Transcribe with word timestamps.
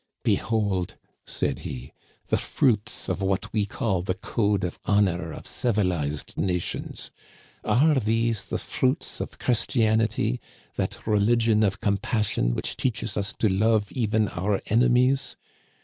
Behold," 0.23 0.95
said 1.27 1.59
he," 1.59 1.93
the 2.29 2.37
fruits 2.39 3.07
of 3.07 3.21
what 3.21 3.53
we 3.53 3.67
call 3.67 4.01
the 4.01 4.15
code 4.15 4.63
of 4.63 4.79
honor 4.85 5.31
of 5.31 5.45
civilized 5.45 6.35
nations! 6.39 7.11
Are 7.63 7.93
these 7.93 8.45
the 8.47 8.57
fruits 8.57 9.21
of 9.21 9.37
Christianity, 9.37 10.41
that 10.75 11.05
religion 11.05 11.61
of 11.61 11.81
compassion 11.81 12.55
which 12.55 12.77
teaches 12.77 13.15
us 13.15 13.31
to 13.33 13.47
love 13.47 13.91
even 13.91 14.27
our 14.29 14.59
enemies 14.65 15.37